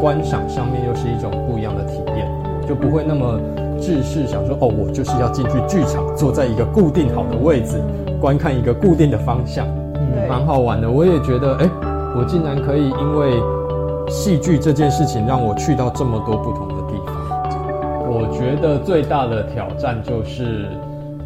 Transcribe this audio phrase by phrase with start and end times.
[0.00, 2.28] 观赏上面又是一种不一样的体验，
[2.66, 3.38] 就不会那么
[3.80, 7.80] 制式，想说哦，我就是要进去剧场，坐在一个固定好的位置，
[8.20, 10.90] 观看一个固定的方向，嗯蛮好玩的。
[10.90, 11.68] 我也觉得，哎、
[12.16, 13.40] 我竟然可以因为
[14.08, 17.14] 戏剧这件事情，让我去到这么多不同的地方。
[18.10, 20.66] 我觉得最大的挑战就是，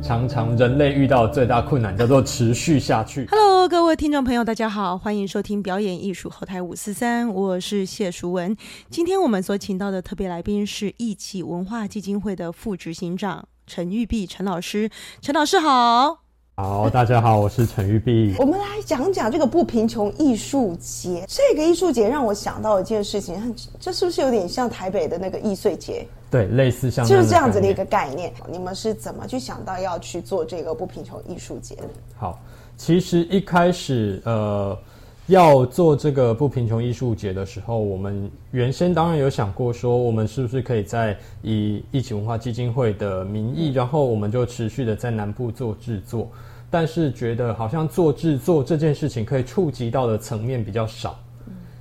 [0.03, 3.25] 常常人类遇到最大困难叫做持续下去。
[3.30, 8.56] Hello，各位听众朋友，大家好，欢迎收听表演艺术后台五四三，我是谢淑文。
[8.91, 16.19] 今天我们所请到的特别来宾是一起文化基金会的副执行长陈玉碧陈老师，陈老师好。
[16.56, 18.34] 好，大家好，我是陈玉碧。
[18.39, 21.25] 我们来讲讲这个不贫穷艺术节。
[21.28, 26.06] 这个艺术节让我想到一件事情，这是不是有点像台北的那个易碎节？
[26.32, 27.84] 对，类似像就是这样子的一个。
[27.92, 28.32] 概念。
[28.50, 31.82] 你们是怎么去想到要去做这个不贫穷艺术节的？
[32.16, 32.41] 好，
[32.74, 34.78] 其实一开始呃
[35.27, 46.30] 要做这个不贫穷艺术节的时候，我们原先当然有想过说，我们是不是可以在以一起文化基金会的名义，然后我们就持续的在南部做制作，
[46.70, 51.20] 但是觉得好像做制作这件事情可以触及到的层面比较少，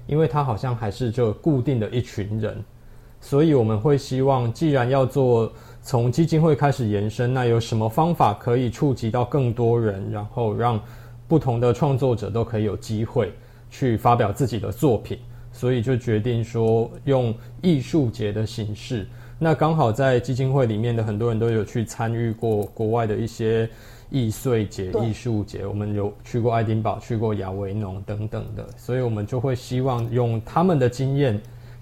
[0.08, 2.62] 因为它好像还是就固定的一群人，
[3.22, 5.50] 所以我们会希望，既然要做
[5.82, 10.78] 从基金会开始延伸，那有什么方法可以触及到更多人，然后让
[11.28, 13.32] 不同的创作者都可以有机会
[13.70, 15.18] 去发表自己的作品？
[15.54, 19.08] 所以就决定说用艺术节的形式。
[19.38, 23.70] 那刚好在基金会里面的很多人都有去参与过国外的一些
[24.10, 31.42] 艺穗节、艺术节，我们有去过爱丁堡、去过亚维农等等的，所以我们就会希望用他们的经验。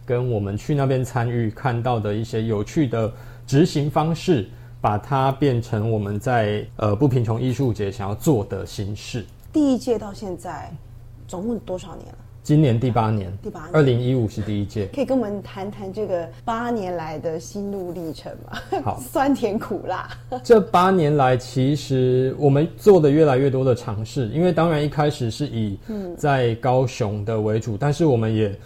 [0.10, 3.14] 跟我们去那边参与看到的一些有趣的
[3.46, 4.50] 执行方式，
[4.82, 9.24] 把它变成我们在呃不贫穷艺术节想要做的形式。
[9.54, 10.74] 第一届到现在
[11.28, 12.18] 总共多少年了？
[12.42, 14.88] 今年第八年，第八年二零一五是第一届。
[14.88, 18.82] 可以跟我们谈谈这个八年来的心路历程吗？
[18.84, 20.10] 好 酸甜苦辣。
[20.44, 25.78] 这八年来，其实我们做的越来越多的尝试，因为当然一开始是以
[26.18, 28.58] 在高雄的为主，但是我们也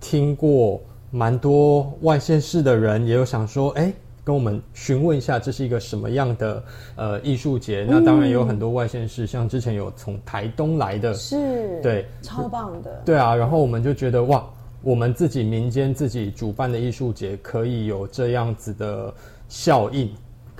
[0.00, 0.80] 听过
[1.14, 3.92] 蛮多外县市的人也有想说，哎、
[4.24, 6.64] 跟我们询问一下这是一个什么样的
[6.96, 7.86] 呃艺术节。
[7.86, 13.02] 那当然也有很多外县市，像之前有从台东来的，是，对，超棒的。
[13.04, 14.42] 对啊，然后我们就觉得哇，
[14.80, 19.12] 我们自己民间自己主办的艺术节可以有这样子的
[19.50, 20.10] 效应，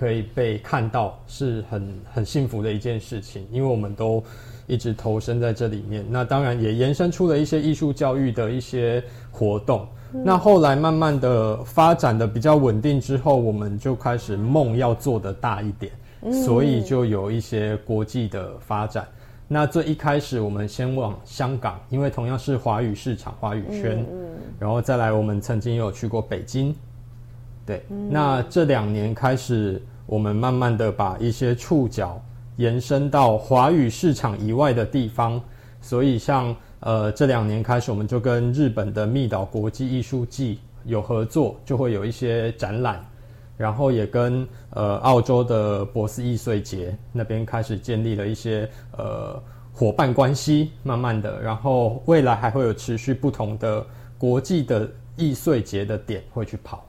[0.03, 4.21] 可以被看到，是很很幸福的一件事情，因为我们都
[4.67, 6.05] 一直投身在这里面。
[6.11, 9.87] 那当然也延伸出了一些艺术教育的一些活动。
[10.25, 15.93] 那后来慢慢的发展的比较稳定之后，我们就开始梦要做的大一点，
[16.33, 19.07] 所以就有一些国际的发展。
[19.47, 24.19] 那最一开始，我们先往香港，因为同样是华语市场、华语圈，嗯
[24.59, 26.75] 然后再来，我们曾经有去过北京，
[27.65, 27.85] 对。
[28.11, 32.21] 那这两年开始，我们慢慢的把一些触角
[32.57, 35.41] 延伸到华语市场以外的地方，
[35.81, 43.05] 所以像呃这两年开始，我们就跟日本的密岛国际艺术季有合作，就会有一些展览。
[43.59, 49.41] 然后也跟呃澳洲的博斯易碎节那边开始建立了一些呃
[49.73, 53.87] 伙伴关系，慢慢的，然后未来还会有持续不同的
[54.19, 56.85] 国际的易碎节的点会去跑。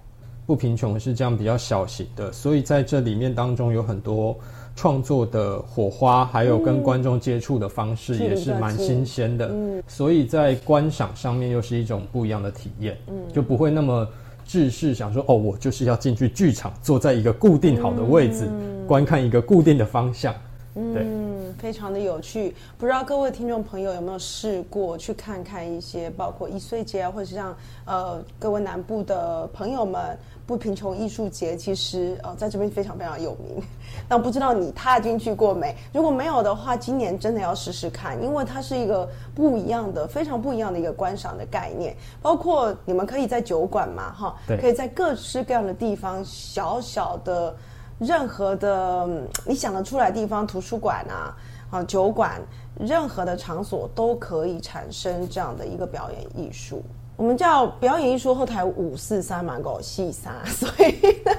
[0.45, 4.37] 不贫穷是这样比较小型的，所以在这里面当中有很多
[4.75, 9.51] 创作的火花，还有跟观众接触的方式也是蛮新鲜的，
[9.87, 12.97] 所以在观赏上面又是一种不一样的体验，
[13.33, 14.07] 就不会那么。
[14.45, 18.45] 制式想说哦，我就是要进去剧场，坐在一个固定好的位置，
[18.85, 20.35] 观看一个固定的方向。
[20.73, 22.55] 对，嗯，非常的有趣。
[22.77, 30.17] 不知道各位听众朋友有没有试过去看看一些，包括一岁节啊，或者是像呃各位南部的朋友们
[30.47, 33.63] 不贫穷艺术节，其实呃在这边非常非常有名。
[34.09, 35.75] 那不知道你踏进去过没？
[35.93, 41.95] 如果没有的话，今年真的要试试看，因为它是一个不一样的、非常不一样的一个观赏的概念。
[42.19, 47.55] 包括你们可以在酒馆嘛，哈，可以在各式各样的地方，小小的。
[48.03, 49.07] 任何的
[49.45, 51.35] 你想得出来的地方，图书馆啊、
[51.69, 52.41] 啊酒馆，
[52.79, 56.83] 任何的场所都可以产生这样的一个表演艺术。
[57.15, 60.91] 我们叫表演艺术后台五四三嘛，狗细沙， 所以
[61.23, 61.31] 呢，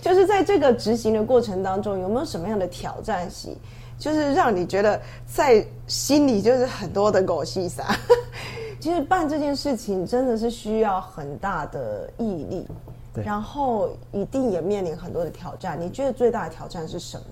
[0.00, 3.56] 就是在这个执行的过程当中，有没有什么样的挑战性？
[3.98, 7.84] 就是让你觉得在心里就是很多的狗细沙。
[8.80, 12.66] 其实办这件事情真的是需要很大的毅力，
[13.14, 15.78] 对然后一定也面临很多的挑战。
[15.80, 17.24] 你觉得最大的挑战是什么？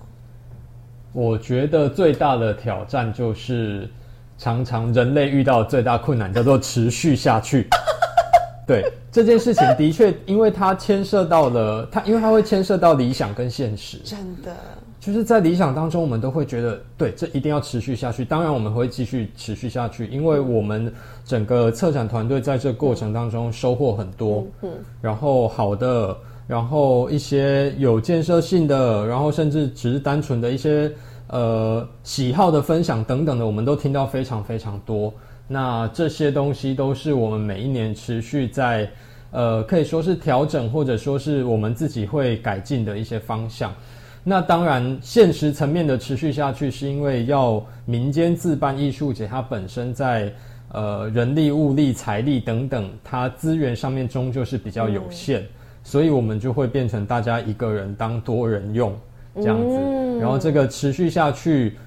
[1.13, 3.89] 我觉得最大的挑战就是，
[4.37, 7.67] 常常人类遇到最大困难叫做持续下去。
[8.65, 13.97] 对这件事情的确，因为它牵涉到了它，因为它会牵涉到理想跟现实。
[13.97, 14.55] 真的，
[15.01, 18.23] 就是在理想当中，我们都会觉得，对，这一定要持续下去。
[18.23, 20.93] 当然，我们会继续持续下去，因为我们
[21.25, 24.69] 整个策展团队在这过程当中收获很多，嗯，
[25.01, 26.15] 然后好的，
[26.45, 30.91] 然后一些有建设性的，然后甚至只是单纯的一些
[31.29, 35.11] 呃喜好的分享等等的，我们都听到非常非常多。
[35.47, 38.87] 那这些东西都是我们每一年持续在，
[39.31, 43.73] 呃，可以说是调整，或者说是我们自己会改进的一些方向。
[44.23, 50.33] 那当然，现实层面的持续下去，是因为要民间自办艺术节，它本身在
[50.71, 55.43] 呃人力、物力、财力等等，它资源上面终究是比较有限，
[55.83, 58.95] 所以我们就会变成大家一个人当多人用
[59.35, 60.19] 这样子。
[60.19, 61.77] 然后这个持续下去，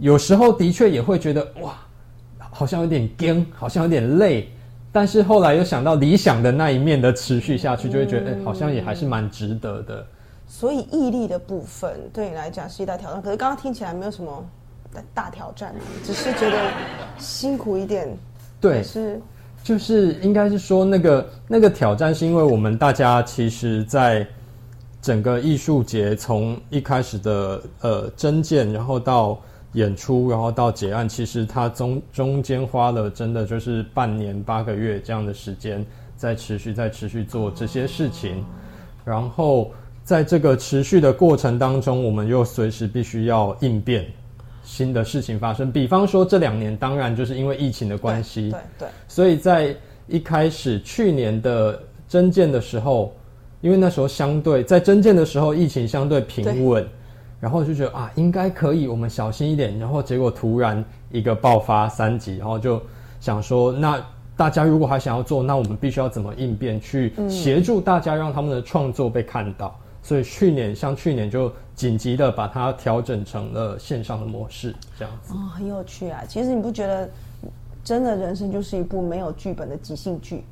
[0.00, 1.74] 有时候的确也会觉得哇。
[2.56, 4.48] 好像有点干，好像有点累，
[4.92, 10.06] 但是后来又想到理想的那一面的持续下去，就会觉得，哎，好像也还是蛮值得的。
[10.56, 14.44] 所以毅力的部分对你来讲是一大挑战，可是刚刚听起来没有什么
[15.12, 15.74] 大挑战，
[16.04, 16.70] 只是觉得
[17.18, 18.16] 辛苦一点。
[18.60, 19.20] 对，是，
[19.64, 24.24] 就是应该是说那个那个挑战，是因为我们大家其实，在
[25.02, 29.36] 整个艺术节从一开始的呃真见，然后到。
[29.72, 35.84] 演出，然后到结案，其实它中中间花了真的就是半年八个月这样的时间，
[36.16, 38.44] 在持续在持续做这些事情，
[39.04, 39.72] 然后
[40.04, 44.06] 在这个持续的过程当中，我们又随时必须要应变
[44.62, 45.72] 新的事情发生。
[45.72, 49.74] 比方说这两年，当然就是因为疫情的关系，对对，所以在
[50.06, 53.12] 一开始去年的征建的时候，
[53.62, 56.86] 因为那时候相对在征建的时候，疫情相对平稳。
[57.40, 59.78] 然后就觉得啊，应该可以，我们小心一点。
[59.78, 62.80] 然后结果突然一个爆发三级，然后就
[63.20, 64.02] 想说，那
[64.34, 69.78] 大家如果还想要做，那我们必须要怎么应变，去协助大家，让他们的创作被看到。
[70.04, 75.34] 所以去年像去年就紧急的把它调整成了线上的模式，这样子。
[75.34, 76.22] 哦，很有趣啊！
[76.28, 77.10] 其实你不觉得，
[77.82, 80.44] 真的人生就是一部没有剧本的即兴剧？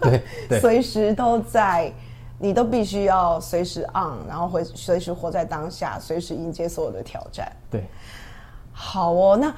[0.00, 0.22] 对，
[0.60, 1.92] 随时都在。
[2.38, 7.46] 你都必须要随时 on，然后会随时活在当下，随时迎接所有的挑战。
[7.70, 7.84] 对，
[8.72, 9.54] 好哦，那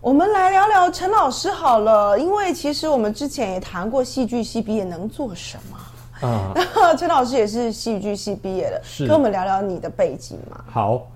[0.00, 5.76] 我们来聊聊陈老师好了，因为其实我们之前也谈过戏剧系毕业能做什么
[6.22, 6.54] 啊。
[6.96, 10.64] 陈老师也是戏剧系毕业的，是跟我们聊聊你的背景嘛？
[10.70, 11.06] 好，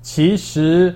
[0.00, 0.94] 其实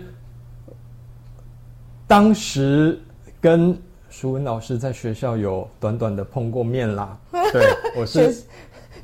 [2.07, 3.01] 当时
[3.41, 3.77] 跟
[4.09, 7.19] 舒文老师在学校有短短的碰过面啦。
[7.53, 7.67] 对，
[7.97, 8.35] 我是。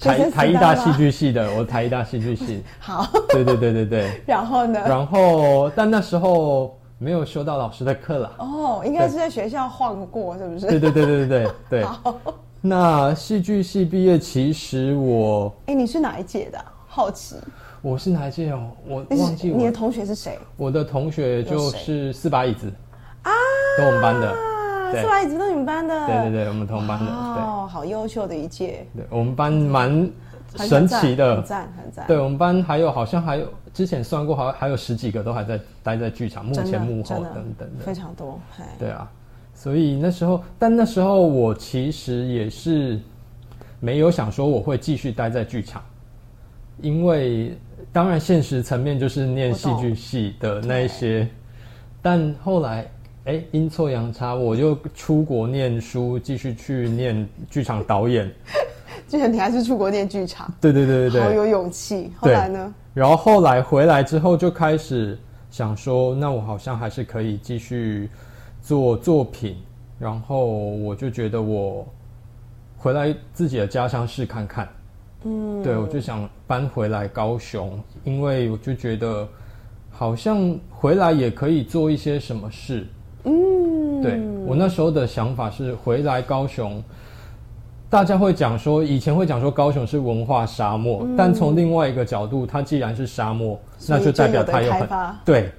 [0.00, 2.64] 台台艺大戏剧系的，我台艺大戏剧系。
[2.80, 4.20] 好，对对对对对。
[4.26, 4.80] 然后呢？
[4.84, 8.32] 然后，但那时候没有修到老师的课了。
[8.38, 10.66] 哦，应该是在学校晃过，是不是？
[10.66, 11.84] 对对对对对对。
[11.84, 12.20] 好。
[12.64, 15.52] 那戏剧系毕业，其实我……
[15.66, 16.64] 哎，你是哪一届的？
[16.86, 17.34] 好奇。
[17.80, 18.70] 我是哪一届哦？
[18.86, 19.50] 我忘记。
[19.50, 20.38] 你的同学是谁？
[20.56, 22.72] 我的同学就是四把椅子
[23.24, 23.32] 啊，
[23.76, 24.32] 跟我们班的。
[24.92, 28.86] 四把椅子都你们班的，对对对，我们同班的，哦，好优秀的一届。
[28.94, 30.08] 对，我们班蛮
[30.54, 32.06] 神奇的，很赞很赞。
[32.06, 38.38] 对我们班还有好像还有之前算过，好还有十几个都还在待在剧场，幕前幕后等等的，非常多。
[38.78, 39.10] 对啊，
[39.54, 42.98] 所以那时候，但那时候我其实也是
[43.80, 45.82] 没有想说我会继续待在剧场，
[46.80, 47.56] 因为
[47.92, 51.28] 当然现实层面就是念戏剧系的那一些，
[52.00, 52.86] 但后来。
[53.24, 58.28] 哎，阴错阳差，我就出国念书，继续去念剧场导演。
[59.06, 62.10] 既然你还是出国念剧场，对对对对对，好有勇气。
[62.16, 62.74] 后来呢？
[62.92, 65.16] 然后后来回来之后，就开始
[65.52, 68.10] 想说，那我好像还是可以继续
[68.62, 69.56] 做作品。
[69.98, 71.86] 然后我就觉得，我
[72.76, 74.68] 回来自己的家乡试看看。
[75.24, 79.28] 嗯，对，我就想搬回来高雄，因为我就觉得
[79.90, 82.84] 好像回来也可以做一些什么事。
[83.22, 86.82] 嗯，对我那时候的想法是回来高雄，
[87.88, 93.56] 大家会讲说，以前会讲说高雄是文化沙漠，但从另外一个角度，它既然是沙漠，
[93.88, 94.88] 那就代表它有很
[95.24, 95.52] 对，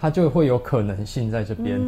[0.00, 1.80] 它就会有可能性在这边。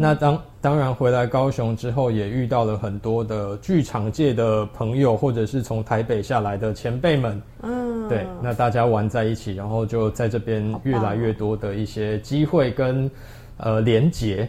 [0.00, 7.42] 那当当然回来高雄之后，也遇到了很多的剧场界的朋友，或者是从台北下来的前辈们。
[7.62, 13.10] 嗯，对，那大家玩在一起，然后就在这边越来越多的一些机会跟
[13.58, 14.48] 呃连结。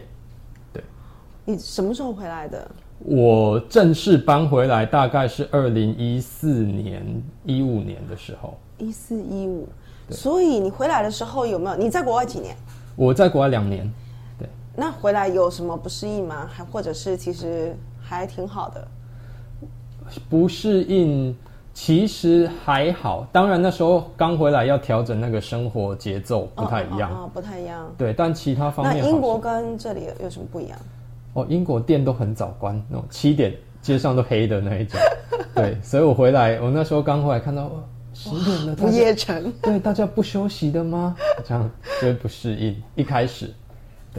[1.44, 2.70] 你什么时候回来的？
[3.00, 7.02] 我正式搬回来大概是二零一四年、
[7.44, 8.56] 一五年的时候。
[8.78, 9.68] 一四一五，
[10.10, 11.76] 所以你回来的时候有没有？
[11.76, 12.54] 你在国外几年？
[13.00, 13.90] 我在国外两年。
[14.38, 14.46] 对。
[14.76, 16.46] 那回来有什么不适应吗？
[16.52, 18.86] 还或者是其实还挺好的？
[20.28, 21.34] 不适应
[21.72, 27.90] 其实还好，当然那时候刚回来要调整那个生活节奏不太一样，哦哦哦不太一样。
[27.96, 30.78] 对，但其他方面那英国跟这里有什么不一样？
[31.32, 35.00] 哦，英国店都很早关，那种七点街上都黑的那一种。
[35.54, 37.82] 对，所以我回来，我那时候刚回来看到哦
[38.22, 41.16] 十点了，不夜城 对大家不休息的吗？
[41.46, 42.76] 这样就会不适应。
[42.94, 43.50] 一开始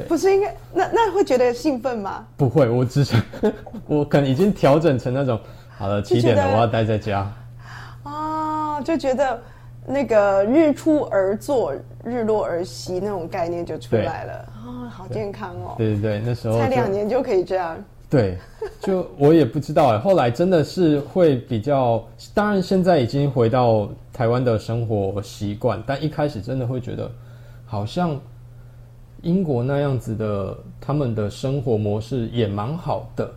[0.08, 2.26] 不是应该那那会觉得兴奋吗？
[2.36, 3.16] 不会，我只是
[3.86, 5.40] 我可能已经调整成那种
[5.78, 7.32] 好了，七点了，我要待在家。
[8.04, 9.40] 啊，就觉得
[9.86, 15.76] 那个日出而作，日落而息那种概念就出来了啊，好健康哦！
[15.78, 17.78] 对对对，那时候才就两年就可以这样，
[18.12, 18.38] 对，
[18.82, 22.04] 就我也不知道哎，后来真的是会比较，
[22.34, 27.10] 当然现在已经回到台湾的生活习惯，但一开始真的会觉得
[27.66, 28.20] 好像
[29.22, 33.32] 英国那样子的他们的生活模式也蛮好的。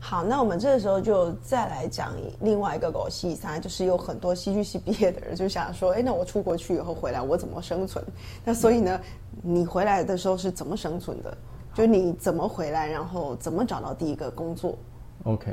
[0.00, 8.04] 好，那我们这个时候就再来讲另外一个狗戏三，就是有很多戏剧系毕业的人就想说，哎，那我出国去以后回来我怎么生存？
[8.44, 9.00] 那所以呢，
[9.42, 11.36] 你回来的时候是怎么生存的？
[11.78, 14.76] 就你怎么回来，然后怎么找到第一个工作
[15.22, 15.52] ？OK，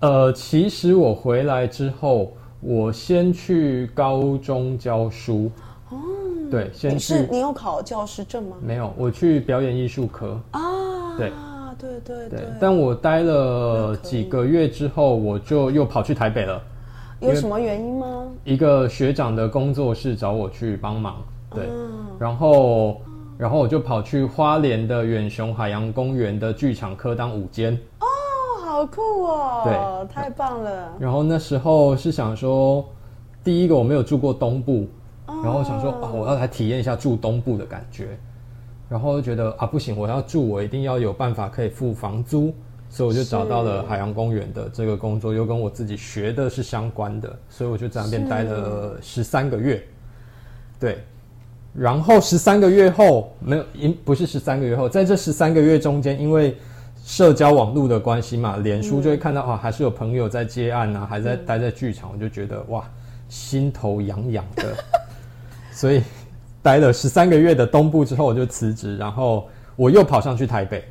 [0.00, 2.30] 呃，其实我回来之后，
[2.60, 5.50] 我先去高中教书。
[5.88, 5.96] 哦，
[6.50, 8.56] 对，先你是你有考教师证吗？
[8.60, 10.38] 没有，我去表演艺术科。
[10.50, 11.32] 啊，对
[11.78, 16.62] 对对对，但我待了几个月之后，我就又跑去台北了。
[17.20, 18.26] 有什么原因吗？
[18.44, 21.16] 一个学长的工作室找我去帮忙，
[21.54, 23.00] 对，嗯然后
[23.42, 27.76] 然后我就跑去花莲的远雄海洋公园的剧场科当午间。
[27.98, 28.06] 哦，
[28.64, 29.62] 好酷哦！
[29.64, 30.92] 对太棒了。
[31.00, 32.88] 然后那时候是想说，
[33.42, 34.86] 第一个我没有住过东部，
[35.26, 38.16] 然后想说啊，我要来体验一下住东部的感觉。
[38.88, 42.54] 然后就觉得啊，不行，我要住，我一定要有办法可以付房租，
[42.88, 49.82] 所以我就找到了海洋公园的这个工作，又跟我自己学的是相关的，所以我就在那边待了十三个月。
[50.78, 51.04] 对，
[51.74, 56.54] 然后十三个月后没有，因不是十三个月后，在这十三个月中间，因为
[57.02, 62.84] 社交网络的关系嘛，脸书就会看到啊，还是有朋友在接案啊，还在待在剧场，我就觉得哇，
[63.28, 64.64] 心头痒痒的，
[65.72, 66.02] 所以
[66.62, 70.84] 待了十三个月的东部之后，我就辞职，然后我又跑上去台北，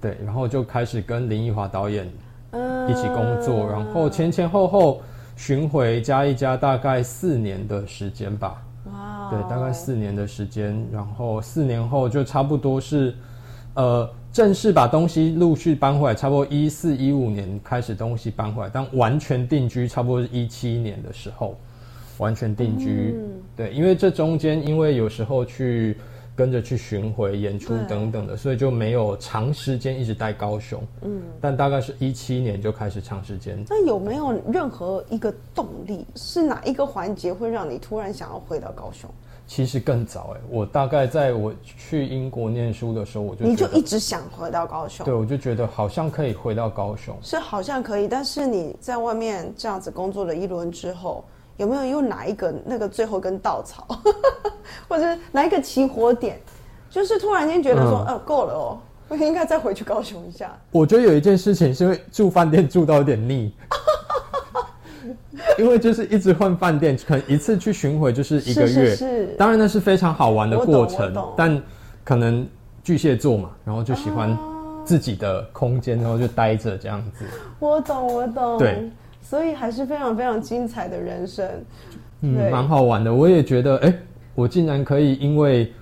[0.00, 2.10] 对，然后就开始跟林奕华导演
[2.52, 5.02] 嗯一起工作，然后前前后后
[5.36, 8.62] 巡回加一加，大概四年的时间吧。
[9.26, 13.14] 哇，对，大概四年的时间，然后四年后就差不多是，
[13.74, 21.56] 呃，正式把东西陆续搬回来，差不多一四一五年开始东西搬回来，但完全定居差不多是一七年的时候，
[22.18, 23.14] 完全定居。
[23.56, 25.96] 对，因为这中间因为有时候去
[26.36, 30.80] 跟着去巡回演出等等的，所以就没有长时间一直待高雄。
[31.02, 36.06] 嗯，但大概是一七年就开始长时间那有没有任何一个动力？
[36.14, 39.08] 是哪一个环节会让你突然想要回到高雄？
[39.48, 45.14] 其实更早哎、我大概在我去英国念书的时候，我就你就一直想回到高雄对，？
[45.14, 47.16] 我就觉得好像可以回到高雄。
[47.22, 51.24] 是好像可以，但是你在外面这样子工作了一轮之后，
[51.56, 53.86] 有没有用哪一个那个最后一根稻草，
[54.88, 56.40] 或者是哪一个起火点，
[56.90, 60.56] 就是突然间觉得说，嗯呃，够了哦，我应该再回去高雄一下。
[60.70, 63.52] 我觉得有一件事情是因为住饭店住到有点腻，
[65.58, 68.68] 因为就是一直换饭店，可能一次去巡回就是一个月。
[68.68, 71.62] 是是当然那是非常好玩的过程，但
[72.04, 72.46] 可能
[72.82, 74.36] 巨蟹座嘛，然后就喜欢
[74.84, 77.24] 自己的空间，然后就待着这样子。
[77.58, 78.58] 我懂，我懂。
[78.58, 78.90] 对，
[79.28, 81.44] 所以还是非常非常精彩的人生。
[82.20, 83.12] 嗯，蛮好玩的。
[83.12, 83.92] 我也觉得，哎、
[84.36, 85.72] 我竟然可以因为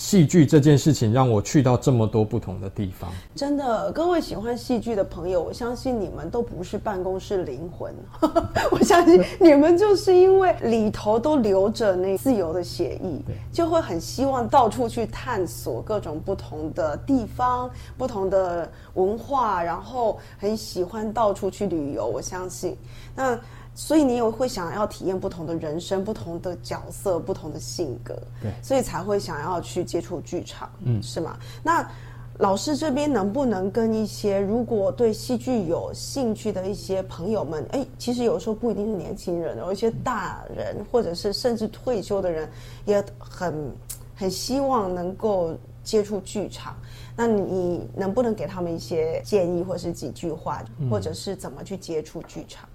[0.00, 3.12] 戏剧这件事情，让我去到这么多不同的地方。
[3.34, 7.94] 真的，各位喜欢戏剧的朋友，我相信你们都不是办公室灵魂，
[8.72, 22.06] 我相信你们就是因为里头都留着那自由的写意，就会很希望到处去探索各种不同的地方、不同的文化，然后很喜欢到处去旅游。
[22.06, 22.74] 我相信，
[23.14, 23.38] 那
[23.82, 31.38] 所以你也会想要体验不同的人生、不同的角色、不同的性格，对所以才会想要去接触剧场，嗯，是吗？
[31.62, 31.90] 那
[32.36, 42.46] 老师这边能不能跟一些如果对戏剧有兴趣的一些朋友们，哎，其实有时候不一定是年轻人，有一些大人或者是甚至退休的人，
[42.84, 43.72] 也很
[44.14, 46.76] 很希望能够接触剧场。
[47.16, 52.68] 那你能不能给他们一些建议，或是几句话，或者是怎么去接触剧场？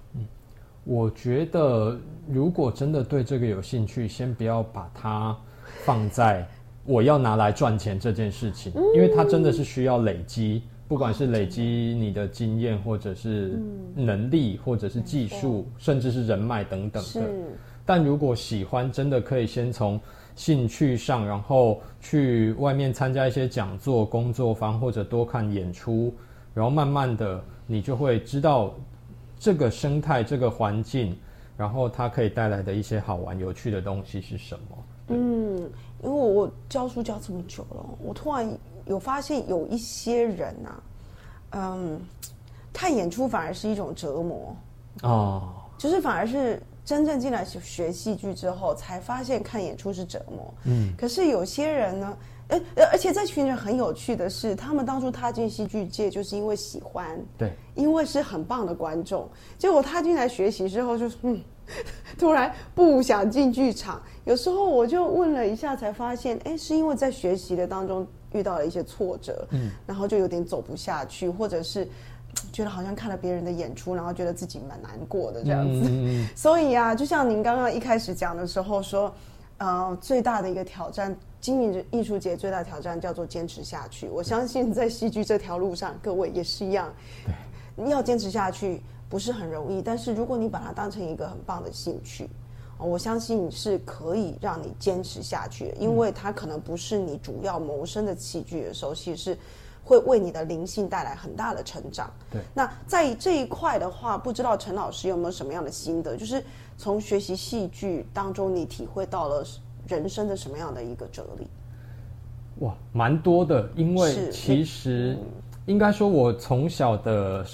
[0.86, 5.36] 我觉得，如果真的对这个有兴趣，先不要把它
[5.84, 6.46] 放在
[6.84, 11.60] 我要拿来赚钱这件事情，因为它真的是需要累积，不管是累积
[11.98, 13.60] 你的经验，或者是
[13.96, 17.20] 能力，或者是技术，甚至是人脉等等的。
[17.84, 20.00] 但如果喜欢，真的可以先从
[20.36, 26.14] 兴趣上，然后去外面参加一些讲座、工作坊，或者多看演出，
[26.54, 28.72] 然后慢慢的，你就会知道
[29.38, 31.16] 这个生态、这个环境，
[31.56, 34.84] 然后它可以带来的一些好玩、有趣的东西是什么。
[35.08, 35.58] 嗯，
[36.02, 38.48] 因为我教书教这么久了，我突然
[38.86, 40.82] 有发现有一些人呐、
[41.50, 42.00] 嗯，
[42.72, 44.56] 看演出反而是一种折磨，
[45.02, 50.52] 哦，就是反而是真正进来学学戏剧之后，才发现看演出是折磨。
[50.64, 52.16] 嗯，可是有些人呢，
[52.48, 61.40] 而且这群人很有趣的是，他们当初踏进戏剧界就是因为喜欢，对，因为是很棒的观众，结果踏进来学习之后，就是嗯，
[62.18, 64.00] 突然不想进剧场。
[64.24, 71.88] 有时候我就问了一下，才发现，哎，是因为在学习的当中遇到了一些挫折，嗯，然后就有点走不下去，或者是
[72.52, 75.90] 觉得好像看了别人的演出，然后觉得自己蛮难过的这样子。
[76.36, 79.12] 所以啊，就像您刚刚一开始讲的时候说，
[79.58, 84.08] 呃，最大的一个挑战，经营艺术节最大挑战叫做坚持下去。
[84.08, 86.92] 我相信在戏剧这条路上，各位也是一样，
[87.76, 92.28] 要坚持下去不是很容易，但是如果你把它当成一个很棒的兴趣。
[92.78, 99.38] 哦我相信是可以让你坚持下去的，因为它可能不是你主要谋生的器具的时候，其实是
[99.84, 102.10] 会为你的灵性带来很大的成长。
[102.28, 106.16] 对那在这一块的话，不知道陈老师有没有什么样的心得？
[106.16, 106.42] 就是
[106.76, 109.46] 从学习戏剧当中，你体会到了
[109.88, 111.46] 人生的什么样的一个哲理？
[112.60, 115.16] 哇，蛮多的，因为其实
[115.66, 117.44] 应该说，我从小的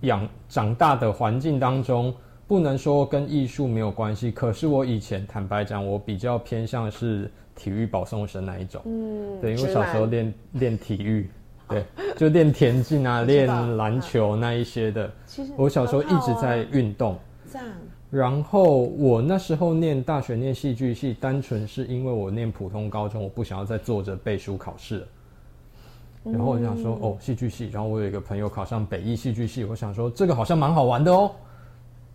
[0.00, 2.12] 养长大的环境当中，
[2.46, 8.82] 不能说跟艺术没有关系，可是我以前坦白讲，我比较偏向是体育保送生那一种。
[8.86, 11.30] 嗯，对，因为直小时候男练练体育，
[11.68, 11.84] 对，
[12.16, 15.10] 就练田径啊，知练篮球那一些的。
[15.26, 17.16] 其实我小时候一直在运动。
[17.52, 17.68] 这样，
[18.14, 25.06] 然后我那时候念大学念戏剧系，单纯是因为我念普通高中，我不想要再坐着背书考试了。
[26.22, 27.68] 然后我就想说，哦，戏剧系。
[27.72, 31.28] 然后我有一个朋友考上北艺戏剧系，我想说这个好像蛮好玩的哦。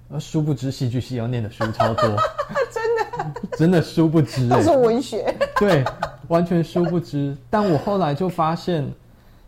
[0.09, 2.03] 而殊不知戏剧系要念的书超多，
[2.71, 5.35] 真的，真的殊不知、欸，都是文学。
[5.59, 5.83] 对，
[6.29, 7.35] 完全殊不知。
[7.49, 8.89] 但我后来就发现，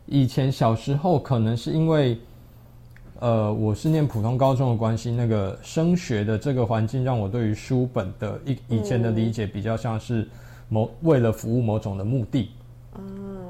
[0.05, 2.19] 以前小时候可能是因为，
[3.21, 10.27] 呃，我是念普通高中的关系，那个升学的这个环境让我对于书本的以以前的理解比较像是
[10.67, 12.49] 某为了服务某种的目的。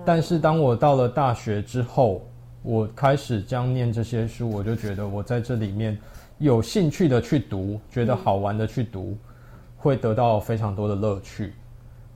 [0.05, 2.21] 但是当我到了大学之后，
[2.63, 5.97] 我开始将念这些书，我就觉得我在这里面
[6.37, 9.15] 有兴趣的去读，觉得好玩的去读，
[9.77, 11.53] 会得到非常多的乐趣。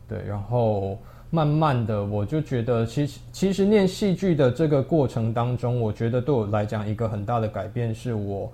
[0.10, 0.98] 对，然后
[1.32, 8.52] 慢慢的，我就觉得，其实其实念戏剧的这个过程当中，我觉得对我来讲一个很大的改变是我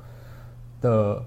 [0.81, 1.21] 的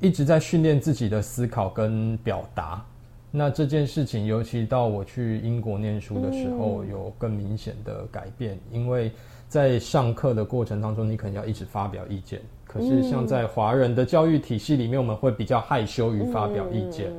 [0.00, 2.84] 一直在训练自己的思考跟表达。
[3.30, 9.10] 那这件事情，尤其到我去英国念书的时候，有更明显的改变，因为
[9.48, 12.42] 在上课的过程当中，你可能要一直发表意见。
[12.66, 17.10] 可是像在华人的教育体系里面，我们会比较害羞于发表意见。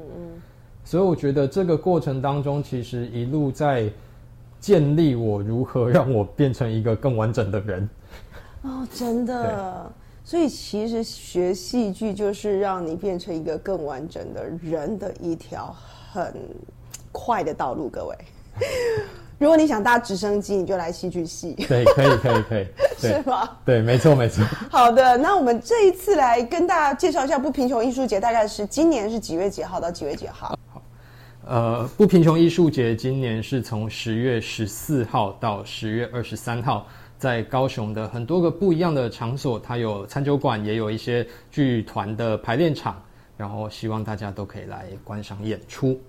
[0.86, 3.90] 所以我觉得这个过程当中，其实一路在
[4.60, 7.90] 建立我如何让我变成一个更完整的人。
[8.64, 9.92] 哦，真的。
[10.26, 15.76] 所以其实学戏剧就是让你变成一个更完整的人的一条
[16.14, 16.34] 很
[17.12, 17.90] 快的道路。
[17.90, 18.18] 各位，
[19.38, 22.68] 如果你想搭直升机，你就来戏剧系，对，可以，可以，可以，
[22.98, 23.50] 是，吗？
[23.66, 24.46] 对，没错，没错。
[24.72, 30.58] 好的，那我们这一次来跟大家介绍一下不贫穷艺术节，大概是今年是几月几号到几月几号？
[31.46, 42.96] 呃，不贫穷艺术节今年是从十月十四号到十月二十三号，在高雄的很多个不一样的场所，它有餐酒馆，也有一些剧团的排练场，
[43.36, 46.00] 然后希望大家都可以来观赏演出。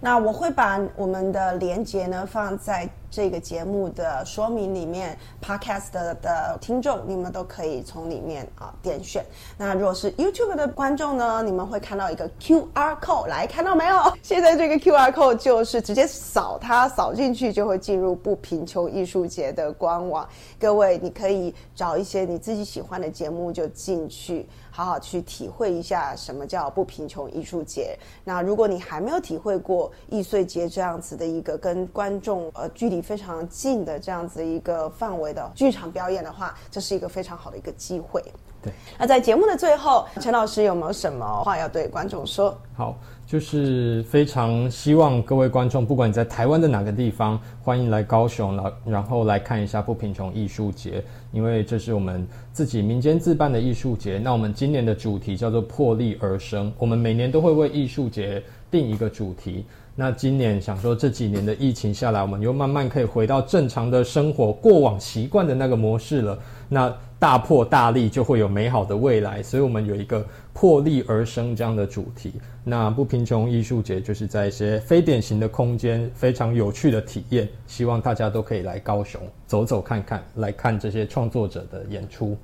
[0.00, 9.24] 那我会把我们的连接呢放在这个节目的说明里面，Podcast 的的听众你们都可以从里面啊点选。
[9.58, 13.96] 那如果是 YouTube 的观众呢，你们会看到一个 QR code，来看到没有？
[14.22, 20.28] 现在这个 QR code 就是直接扫它，扫进去就会进入不贫穷艺术节的官网。
[20.58, 24.46] 各位，你可以找一些你自己喜欢的节目就进去。
[24.72, 27.98] 好好去体会一下什么叫不贫穷艺术节。
[28.24, 38.22] 那如果你还没有体会过易碎节这样子的一个跟观众呃距离离非常近的这样子一个范围的剧场表演的话，这是一个非常好的一个机会。
[38.62, 42.54] 对，那在节目的最后，陈老师有没有什么话要对观众说？
[42.76, 42.94] 好，
[43.26, 54.18] 就是非常希望各位观众，不管你在台湾的哪个地方，欢迎来高雄，然然后来看一下不贫穷艺术节，因为这是我们自己民间自办的艺术节。
[54.18, 59.64] 那我们今年的主题叫做破例而生，我们每年都会为艺术节定一个主题。
[59.96, 66.38] 那今年想说这几年的疫情下来，我们又慢慢可以回到正常的生活，过往习惯的那个模式了。
[66.68, 72.32] 那大破大立就会有美好的未来，所以我们有一个破例而生这样的主题。
[72.64, 82.34] 那不贫穷艺术节就是在一些非典型的空间，非常有趣的体验，希望大家都可以来高雄走走看看，来看这些创作者的演出。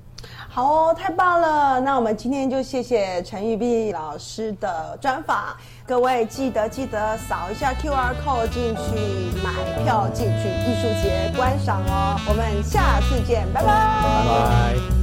[0.49, 1.79] 好哦，太棒了！
[1.79, 12.19] 那我们今天就谢谢陈玉碧老师的专访，各位记得记得扫一下 QR code 进去买票进去艺术节观赏哦。
[12.27, 14.96] 我们下次见，拜拜，拜拜。